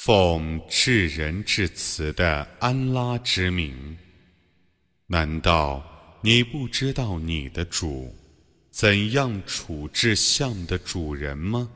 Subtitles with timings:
[0.00, 3.98] 奉至仁至慈的安拉之名，
[5.08, 5.84] 难道
[6.22, 8.14] 你不知道你的主
[8.70, 11.68] 怎样处置象的主人吗？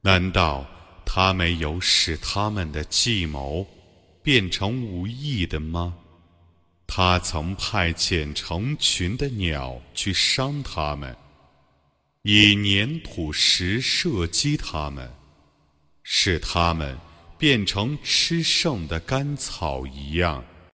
[0.00, 0.68] 难道
[1.06, 3.64] 他没有使他们的计谋
[4.24, 5.96] 变成无益的吗？
[6.88, 11.16] 他曾派遣成群的鸟去伤他们，
[12.22, 15.08] 以粘土石射击他们，
[16.02, 16.98] 使他们。
[17.40, 20.44] 变成吃剩的干草一样。